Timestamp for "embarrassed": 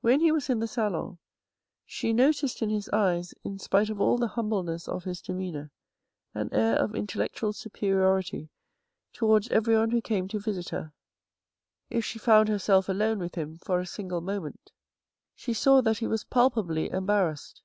16.90-17.62